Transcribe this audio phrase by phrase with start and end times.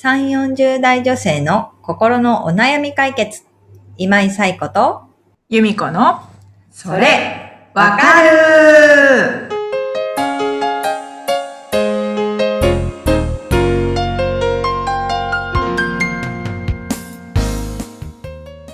[0.00, 3.42] 3、40代女性の心のお悩み解決。
[3.96, 5.02] 今井冴子と、
[5.48, 6.20] 由美子の、
[6.70, 9.48] それ、わかる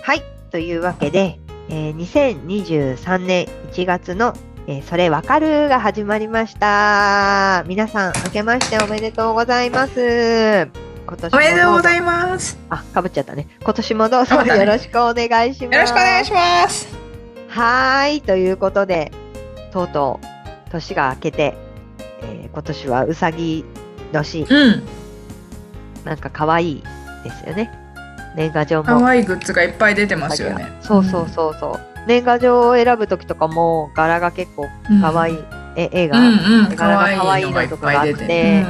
[0.02, 0.22] はい。
[0.50, 1.38] というわけで、
[1.70, 4.34] えー2023年1月の、
[4.66, 7.64] えーそれわかるが始まりました。
[7.66, 10.93] 皆さん、明けましておめでとうございます。
[11.06, 12.58] 今年おめでとうございいます。
[12.70, 13.46] あ、かぶっちゃったね。
[13.62, 15.74] 今年もどうぞよろしくお願いします。
[15.74, 16.88] よろしくお願いします。
[17.48, 18.20] はーい。
[18.22, 19.12] ということで、
[19.70, 21.54] とうとう年が明けて、
[22.22, 23.64] えー今年はうさぎ
[24.12, 24.82] 年、うん。
[26.04, 26.82] なんか可愛い
[27.22, 27.70] ですよね。
[28.34, 30.72] 年賀状も可愛いグッズがいっぱい出てますよね。
[30.80, 31.80] そうそうそうそう。
[32.06, 35.00] 年賀状を選ぶときとかも柄が結構うん。
[35.02, 35.38] 可愛い、
[35.76, 36.76] え絵が、うんうん。
[36.76, 38.64] 柄が可愛いのとかがあってぱい出て。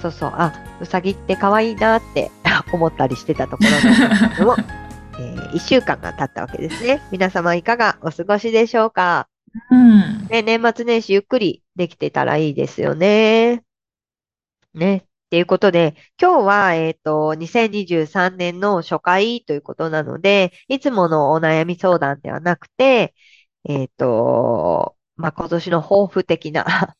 [0.00, 2.30] そうそう、あ、うさぎって可愛いなって
[2.72, 4.56] 思ったりしてたところなんですけども、
[5.18, 7.00] え1週間が経ったわけですね。
[7.10, 9.28] 皆様いかがお過ごしでしょうか、
[9.70, 10.26] うん。
[10.28, 13.62] ね、年末年始ゆっくりできてたらいいですよね。
[14.74, 14.96] ね。
[14.96, 23.14] っていうことで、今日は、えっと、2023年の初回ということなので、いつものお悩み相談ではなくて、
[23.64, 26.94] えっと、まあ、今年の抱負的な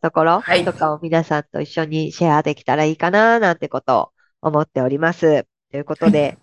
[0.00, 0.64] ところはい。
[0.64, 4.12] とかを皆さんと一緒にシェアできたらいいかな、なんてことを
[4.48, 5.46] 思っております。
[5.70, 6.38] ということで、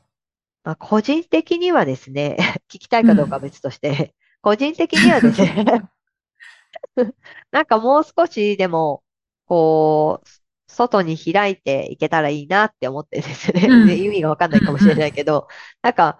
[0.63, 2.37] まあ、個人的にはですね、
[2.69, 5.65] 聞きたいかどうかは別として、 個人的にはですね、
[7.51, 9.03] なんかもう少しでも、
[9.45, 10.27] こう、
[10.67, 13.89] 外に開いていけたらいいなって思ってですね、うん。
[13.89, 15.47] 意味がわかんないかもしれないけど、
[15.81, 16.19] なんか、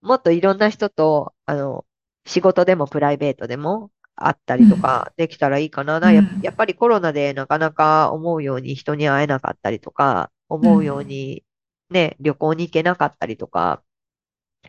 [0.00, 1.84] もっといろんな人と、あの、
[2.26, 3.90] 仕事でもプライベートでも
[4.26, 5.98] 会ったりとかできたらいいかな。
[5.98, 11.44] うんやっぱりコロナでなかなか思うように人に会えなかったりとか、思うように
[11.90, 13.82] ね、旅行に行けなかったりとか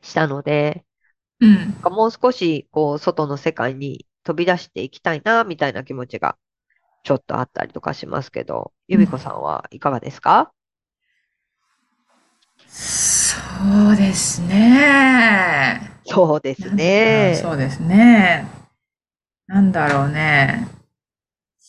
[0.02, 0.86] したので、
[1.40, 1.76] うん。
[1.92, 6.38] もう少し、こう、外の世界に飛び出していきたいな、みたいな気持ちが、
[7.04, 10.52] ちょっとあったりとかしますけど、由美子さんはいかがですか？
[12.68, 15.92] そうですね。
[16.06, 17.40] そうですうんね。
[17.42, 18.59] そうですね。
[19.50, 20.68] なんだろうね。
[21.60, 21.64] い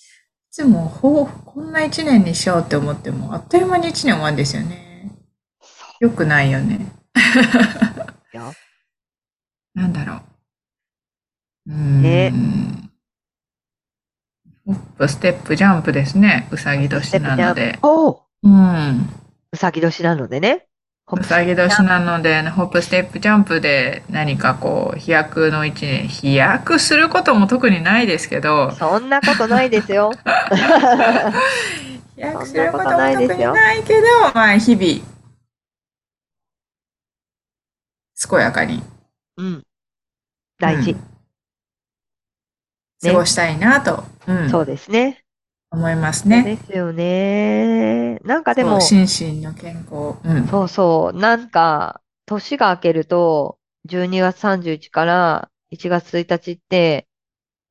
[0.50, 5.10] つも、ほう、こんな一年にしようって思っても、あっという間に一年終わるんですよね。
[5.98, 6.92] よくないよね。
[8.34, 8.52] いや
[9.74, 10.16] なんだろ
[11.66, 11.70] う。
[11.70, 12.02] うーん。
[12.02, 12.32] ね
[14.66, 16.48] ホップ、ステップ、ジャンプですね。
[16.50, 17.78] うさぎ年なので。
[17.80, 19.08] おううん。
[19.52, 20.66] うさぎ年なのでね。
[21.18, 30.12] うさぎ年なので、ホップ、ステップ、ジャンプで何かこう、飛躍の一年、飛躍することも特にないですけど、そんなことないですよ。
[32.14, 35.10] 飛躍することも特にないけど、まあ、日々、
[38.28, 38.82] 健やかに、
[39.36, 39.62] うん。
[40.58, 40.98] 大事うん。
[43.02, 45.24] 過ごしたいなと、うんそうですね。
[45.70, 46.42] 思いますね。
[46.42, 48.16] ですよね。
[48.24, 50.18] なんかでも、心身の健康。
[50.24, 50.46] うん。
[50.48, 51.16] そうそう。
[51.16, 53.58] なんか、年が明けると、
[53.88, 57.06] 12月31日から1月1日って、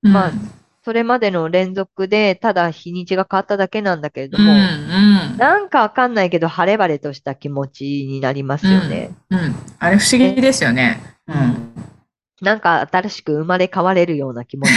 [0.01, 0.51] まあうん
[0.81, 5.37] それまでの連続で、ただ日にちが変わっただけなんだけれどうん、も、うん。
[5.37, 9.11] なんかわかんないけど、晴れ晴れとした気持ちになりますよね。
[9.29, 9.55] うん。
[9.77, 10.99] あれ不思議ですよね。
[11.27, 11.73] うん。
[12.41, 14.69] なんか新しく生まれ変われるような気持ち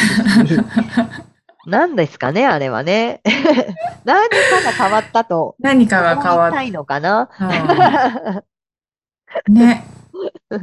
[1.67, 3.21] 何ですかね、あれはね。
[4.05, 7.29] 何かが変わったと何かが変わった思いいのかな。
[9.49, 9.85] うんね。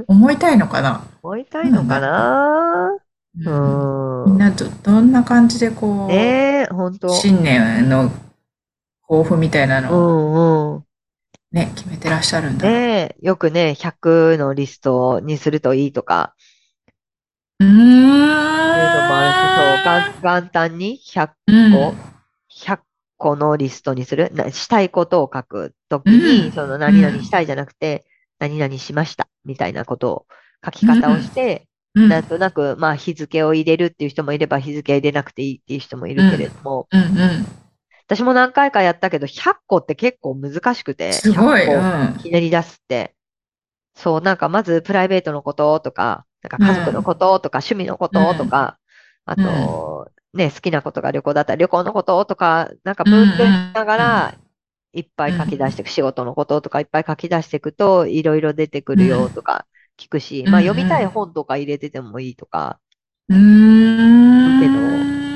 [0.08, 2.92] 思いたいのかな思いたいのかな。
[3.38, 4.38] うみんーん。
[4.38, 7.10] など、どんな感じでこう、ねえ、ほんと。
[7.10, 8.12] 新年の
[9.08, 10.84] 抱負みたいなうのをんうん。
[11.52, 12.68] ね、決めてらっしゃるんだ。
[12.68, 16.36] ねえ、よくね、100のリストにするといいとか、
[17.60, 18.29] うーん。
[19.80, 21.96] いうのもあるし、そう、元元旦に100うん個、
[22.50, 22.80] 100
[23.18, 24.32] 個のリストにする？
[24.34, 28.06] なしたいことを書くときに、うんその何々したいじゃなくて、
[28.40, 30.26] 何々しました、みたいなことを
[30.64, 32.10] 書き方をして、うん。
[32.10, 37.46] なんとなく、まあ日付を入れるっていう人もいれば、日付入れなくていいっていう人もいるけれども、うんうん。
[38.06, 41.62] 私も何回かやったけど、100個って結構難しくて、すごい。
[41.62, 43.16] 100う個ひねり出すって。
[43.96, 48.78] そう、なんかまずプライベートのこととか、なんか家族のこととか、趣味のこととか、
[49.32, 54.40] あと、ね、好きなことが旅行だったら旅行のこととか、なんか分類しながら、
[54.94, 59.68] いっぱい書き出していく、仕事のこととかいっぱい書き出していくと、いろいろ出てくるよとか
[59.98, 62.80] 聞くし、うんまあ読みたい本とか入れててもいいとか、
[63.30, 63.36] ん。
[63.36, 64.60] うーん。
[64.60, 64.82] けど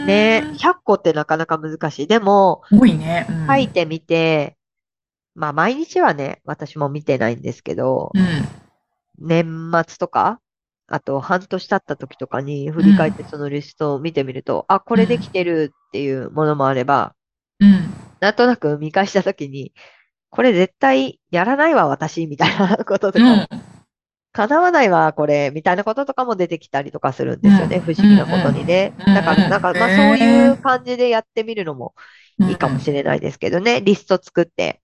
[0.05, 2.07] ね、100個ってなかなか難しい。
[2.07, 3.25] でも、多いね。
[3.29, 4.57] うん書いてみて、
[5.35, 8.23] まあ毎日はね、私も見てないんですけど、うん。
[9.17, 10.39] 年末とか、
[10.87, 17.15] あと半年経った時とかに振り返ってそのリストを見てみると、あ、これできてるっていうものもあれば、
[17.59, 17.93] うん。
[18.19, 19.73] なんとなく見返した時に、
[20.29, 23.61] これ絶対やらないわ、私、みたいなこととかもうん。
[24.33, 27.77] 叶わないわ、これ、みたいなこととかも出てきたりとかするんですよね。
[27.77, 28.93] うん不思議なことにね。
[29.05, 31.93] うんだから、なんか、まあそういう感じでやってみるのも
[32.39, 33.81] いいかもしれないですけどね。
[33.81, 34.81] リスト作って、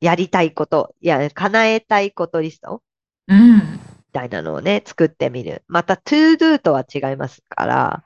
[0.00, 2.82] やりたいこと、いや、叶えたいことリスト
[3.28, 3.78] うん。
[4.12, 5.64] みたいなのをね、作ってみる。
[5.68, 8.04] また、to do とは違いますから、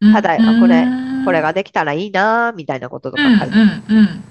[0.00, 0.12] うん。
[0.14, 0.86] ただあこれう
[1.22, 4.24] んこれができたらいいなーみたいなこととかうん、書いてうん、うん。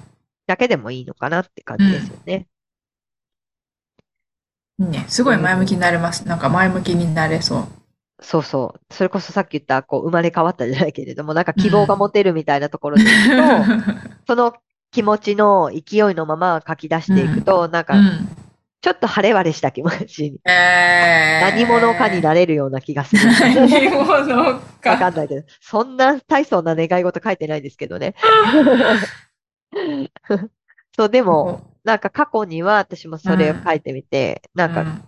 [0.48, 2.48] だけでもいいのかなって感じですよね。
[4.80, 5.06] いいね。
[5.08, 6.28] すごい前向きになれます。
[6.28, 7.68] なんか前向きになれそう。
[8.22, 8.94] そうそう。
[8.94, 13.66] それこそさっき言った、こう、生まれ変わったじゃないけれども、なんか希望が持てるみたいなところで言うと、
[14.28, 14.54] その
[14.92, 18.28] 気持ちの勢いのまま書き出していくと、なんか、うん。
[18.82, 23.22] ちょっと晴れ晴れした気持ちに、えー、何者かになれるような気がする。
[23.26, 25.12] 何者わかか。
[25.12, 28.16] んないけど、そんな大層な願い事書いてないですけどね。
[30.96, 35.02] そう、でも、なんか過去には私もそれを書いてみて、なんか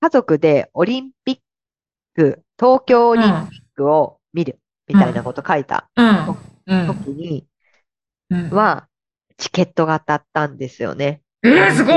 [0.00, 1.38] 家族でオリンピッ
[2.14, 4.58] ク、東京オリンピックを見る
[4.88, 6.36] みたいなこと書いたうん。
[6.66, 6.86] うん。
[6.86, 7.46] 時に
[8.30, 8.50] うん。
[8.50, 8.88] は、
[9.36, 11.22] チケットが当たったんですよね。
[11.42, 11.94] えー、すごい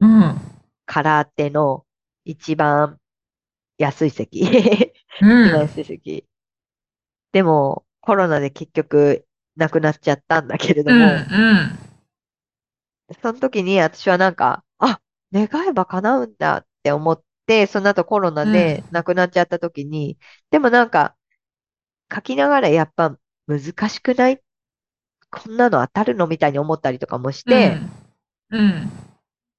[0.00, 0.40] うん。
[0.84, 1.84] 空手の
[2.24, 2.98] 一番
[3.78, 4.42] 安い席。
[4.42, 5.46] うん。
[5.46, 6.24] 一番安い席。
[7.32, 9.26] でも、コロナで結局
[9.56, 10.98] なくなっちゃったんだけれどうん。
[10.98, 11.22] も、うん。
[13.20, 15.00] その時に私はなんか、あ、
[15.32, 20.18] 願えば叶うんだって思って、その後コロナで亡くなっちゃった時に、
[20.50, 21.14] でもなんか、
[22.14, 23.16] 書きながらやっぱ
[23.48, 24.40] 難しくない？
[25.30, 26.28] こんなの当たるの？
[26.28, 27.78] みたいに思ったりとかもして、
[28.50, 28.90] うん。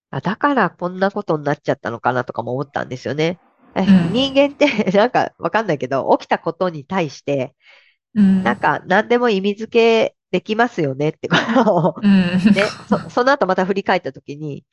[0.09, 3.39] あだからこんなことになっちゃったのかなとかも思ったんですよね。
[3.75, 4.67] えうん人間って
[4.97, 7.55] なんかわかんないけど、起きたことに対して、
[8.15, 8.43] うん。
[8.43, 12.11] なんか何でも意味付けできますよねってことを、うん。
[12.53, 14.63] ね、そ、その後また振り返った時に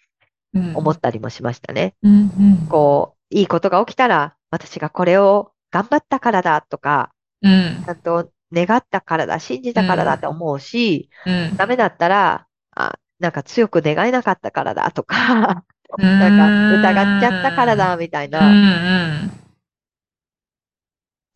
[0.54, 0.76] うん。
[0.76, 1.94] 思ったりもしましたね。
[2.02, 2.12] うん。
[2.12, 2.66] うん。
[2.68, 7.10] こう、いいことが起きたら、私がこれを頑張ったからだとか、
[7.42, 7.88] うんち。
[7.88, 11.56] ゃんと願ったからだ、信じたからだって思うし、うん。
[11.56, 12.46] ダメだったら、
[12.76, 15.64] あ、なんか強く願えなかったからだとか、
[15.98, 18.32] うん なんか疑っちゃったからだみたいうん。
[18.32, 19.30] な、うん。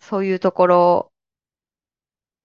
[0.00, 1.12] そういうところ、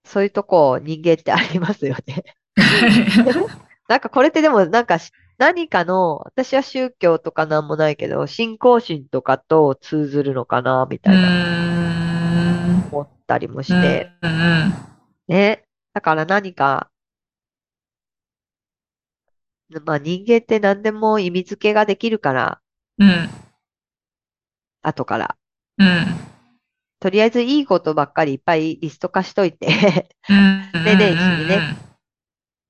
[0.04, 2.24] そういうとこ人間ってありますよね。
[3.88, 14.74] なんかこれってでもなんかし何かの、私は宗教とかなんもないけど、信仰心とかと通ずるのかな、みたいな思ったりもして、うん。
[15.26, 15.64] ね。
[15.92, 16.88] だから何か、
[19.84, 22.60] まあ人間って何でも意味付けができるから、
[22.98, 23.28] うん。
[24.82, 25.36] 後から。
[25.78, 26.06] うん。
[27.00, 30.70] とりあえずいいことばっかりいっぱいリスト化しといてうん。
[30.84, 31.76] で年始にね。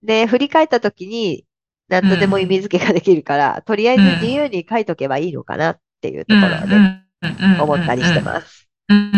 [0.02, 1.44] で、振り返った時に
[1.88, 8.48] 何とでも意味付けができるから、とりあえず自由に書いとけばいいのかなっていうところで思ったりしてます。
[8.48, 8.68] す。
[8.88, 9.12] うん。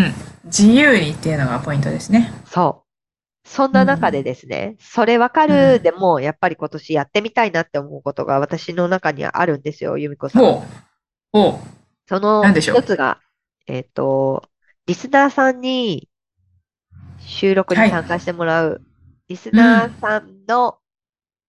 [0.44, 2.32] 自由にっていうのがポイントですね。
[2.46, 2.85] そう。
[3.46, 10.42] そんな中でですね、それわかうんるでも、やっぱり今年やってみたいなって思うことが私の中にはあるんですよ、由美子さん。
[10.42, 10.62] ほう。
[11.32, 11.68] ほう。
[12.08, 13.20] その一つが、
[13.66, 14.42] えっと、
[14.86, 16.08] リスナーさんに
[17.20, 18.82] 収録にはい参加してもらう、
[19.28, 20.78] リスナーさんの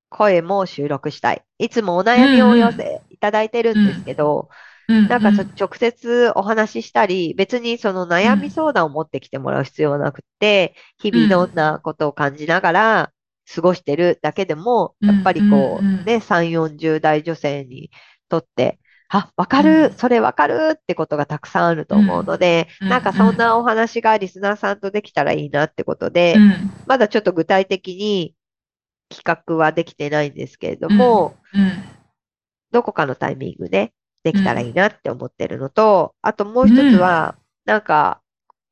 [0.09, 1.43] 声も収録したい。
[1.57, 4.55] いつもお悩みをお寄せいただいてるんですけど、うん。
[5.07, 13.13] なんかちょ直接お話ししたり、別にその悩み相談を持ってきてもらう必要はなくて、日々どんなことを感じながら
[13.53, 17.89] 過ごしてるだけでも、うんやっぱりこう、うんうんね、3、40代女性に
[18.29, 18.79] とって、
[19.09, 22.89] あ、わかうるん、それわかるってことがたくさんあると思うので、うん。
[22.89, 26.71] なんかそんなお話がリスナーさんとできたらいいなってことでう、ん。
[26.85, 28.35] まだちょっと具体的に
[29.09, 31.71] 企画はできてないんですけれども、うん。
[32.71, 33.93] どこかのタイミングで
[34.31, 38.21] できたらいいなって思ってるのと、あともう一つは、なんか、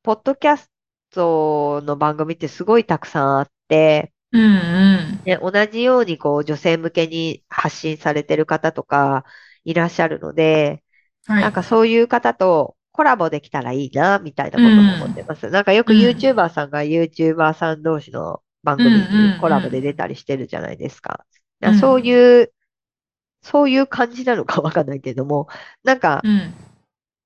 [0.02, 0.70] ポッドキャス
[1.10, 4.42] トの番組ってすごいたくさんあって、うん。
[4.42, 4.46] う
[5.14, 5.20] ん。
[5.24, 9.24] ね、同じようにこう女性向けに発信されてる方とか
[9.64, 10.84] いらっしゃるので、
[11.26, 11.42] はい。
[11.42, 15.50] なんかそういう方とコラボできたらいいな、みたいなことも思ってます。
[15.50, 21.26] なんかよくうん YouTuber さんが YouTuber さん同士の番組うんうんうんにコラボで出たりしてるじゃないですか。
[21.60, 22.52] だうんからそういう、
[23.46, 25.46] そういう感じなのかわかんないけども、
[25.84, 26.52] なんかうん。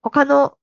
[0.03, 0.57] 他の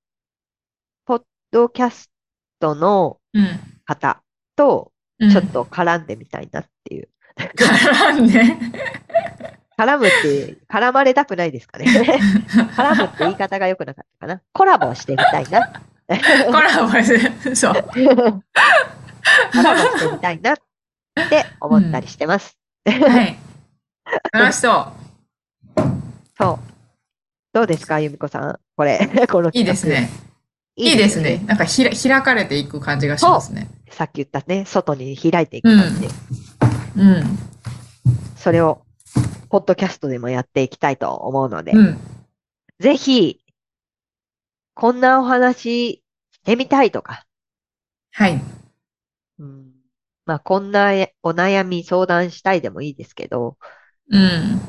[1.06, 1.22] ポッ
[1.52, 2.12] ドキャス
[2.60, 3.60] トのうん。
[3.86, 4.22] 方
[4.56, 7.10] とうんちょっと絡んでみたいなっていう。
[7.36, 8.44] 絡んで？
[9.80, 11.86] 絡むって、絡まれたくないですかね。
[11.88, 14.42] 絡むって言い方が良くなかったかな。
[14.54, 15.82] コラボしてみたいな。
[16.48, 17.74] コラボして、そう。
[17.74, 17.80] コ
[19.62, 20.56] ラボしてみたいなっ
[21.30, 22.58] て思ったりしてます。
[22.86, 23.38] はい。
[24.32, 25.07] 楽しそう。
[26.38, 26.74] そう。
[27.54, 28.60] どうですか、ゆみこさん？
[28.76, 30.10] これ、 このいいですね。
[30.76, 31.44] いいですね。。
[31.48, 33.68] なんかひら開かれていく感じがしますね。
[33.90, 36.08] さっき言ったね、外に開いていく感じ。
[36.98, 37.24] うん。
[38.36, 38.84] それを、
[39.50, 41.98] ポッドキャストでもやっていきたいと思うので、うん。
[42.80, 43.40] ぜひ、
[44.76, 47.26] こんなお話してみたいとか、
[48.12, 48.40] はい。
[49.40, 49.72] うん、
[50.28, 50.92] まあ、こんな
[51.24, 53.58] お悩み相談したいでもいいですけど、
[54.12, 54.62] うん。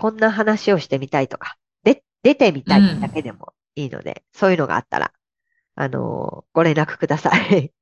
[0.00, 5.12] こんな話をしてみたいとか、で、出てみたいだけでもいいので、そういうのがあったら、
[5.76, 7.72] あのご連絡ください。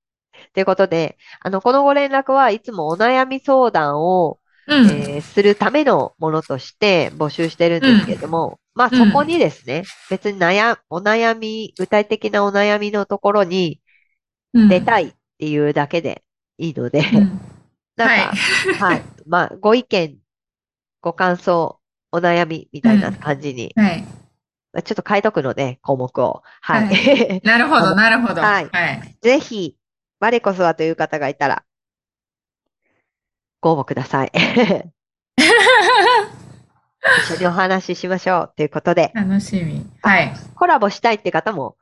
[0.55, 4.89] ということで、あの、このご連絡はいつもお悩み相談を、うん。
[4.89, 8.99] えーするためのものとして募集してるんですけれども、まあ、うん。
[8.99, 13.81] そこにですね、別に悩、お悩み、具体的なお悩みのところに
[14.53, 14.69] うん。
[14.69, 16.25] 出たいっていうだけで
[16.59, 17.41] いいので、うん。
[17.97, 18.33] なんか、
[18.81, 19.03] はい。
[19.27, 20.19] まあ、ご意見、
[21.01, 21.78] ご感想、
[22.13, 24.03] お悩みみたいな感じに、はい。
[24.73, 26.43] まあちょっと変えとくので、項目を。
[26.61, 27.41] はい。
[27.45, 28.41] なるほど、なるほど。
[28.43, 28.71] ははいい。
[29.21, 29.77] ぜひ、
[30.21, 31.65] 我こそはという方がいたら、
[33.61, 34.33] ご応募ください。
[37.29, 39.87] 一緒にお話ししましょうということで、楽しみ。
[40.03, 40.33] はい。
[40.55, 41.77] コラボしたいって方も、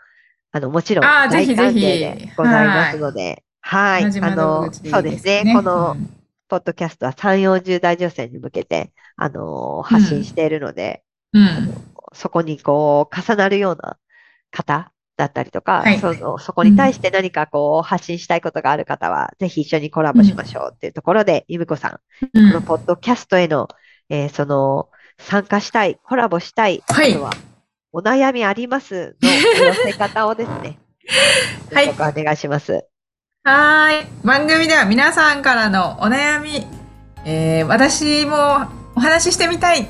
[0.53, 4.05] あの、もちろん、あーぜひ大歓迎ぜひでございますので、はい。
[4.05, 5.53] 同じあの、そうですね。
[5.55, 11.75] この、うんポッドキャストは3、40代女性に向けて、あのー発信しているので、うん。
[12.13, 13.99] そこにこう、重なるような
[14.51, 15.99] 方だったりとか、はい。
[15.99, 21.99] その、そこに対して何かこう、発信したいことがある方は、ぜひ一緒にコラボしましょうっていうところで、ゆみこさん、う
[22.33, 23.69] このんポッドキャストへの、
[24.09, 24.89] えーその、
[25.19, 27.13] 参加したい、コラボしたい、はい。
[27.13, 27.31] あとは、
[27.93, 30.79] お悩みありますのお寄せ方をですね、
[31.73, 31.91] はい。
[31.91, 32.87] お願いします。
[33.47, 34.07] はーい。
[34.25, 36.67] 番組では皆さんからのお悩み、
[37.25, 39.87] えー私もお話ししてみたい、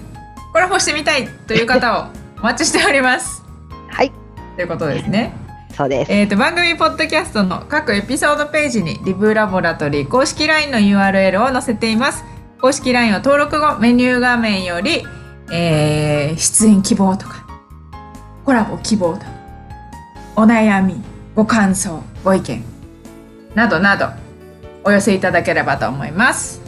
[0.52, 2.06] コラボしてみたいという方を
[2.38, 3.42] お待ちしております。
[3.88, 4.12] はい、
[4.56, 5.32] ということですね。
[5.74, 6.12] そうです。
[6.12, 12.26] えー、と番組ポッドキャストの各エピソードページにリブラボラトリー公式 LINE の URL を載せています
[12.60, 15.02] 公式 LINE を登録後メニュー画面より、
[15.50, 17.46] えー出演希望とか
[18.44, 19.26] コラボ希望とか
[20.36, 21.02] お悩み
[21.34, 22.75] ご感想ご意見
[23.56, 24.08] などなど
[24.84, 26.60] お寄せいただければと思います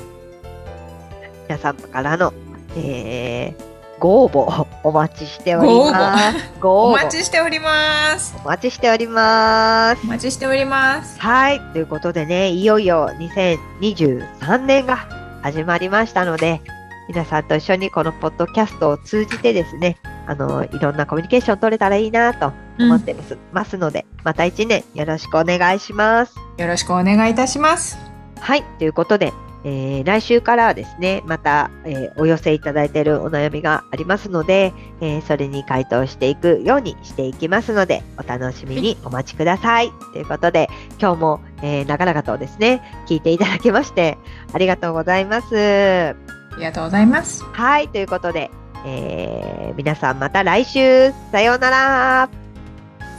[1.47, 2.33] 皆様からの、
[2.76, 3.68] えー
[4.00, 6.38] ご応募お待ちしております。
[6.62, 10.07] お待ちしておりますお待ちしておりますお。
[10.07, 11.61] 待ちしておりますはい。
[11.73, 15.09] ということでね、いよいよ2023年が
[15.42, 16.61] 始まりましたので、
[17.09, 26.35] 皆さんと一緒にこのポッドキャストを通じてですね、あの、いろんなコミュニケーション取れたらいいなと思ってます,、ますので、また一年よろしくお願いします。
[26.58, 27.99] よろしくお願いいたします
[28.40, 28.62] はい。
[28.78, 29.32] ということで、
[29.64, 39.90] えー来週からはですね、また、えーお寄せいただいているお悩みがありますので、えーそれに回答していくようにしていきますので、お楽しみにお待ちください。
[40.12, 40.68] ということで、
[41.00, 44.18] 今日も、えー長々とですね、聞いていただきまして、
[44.52, 46.14] ありがとうございます。
[46.52, 47.88] ありがとうございますはい。
[47.88, 48.50] ということで、
[48.87, 51.12] えー、皆さんまた来週。
[51.32, 52.28] さようなら。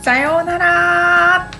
[0.02, 1.59] さようなら。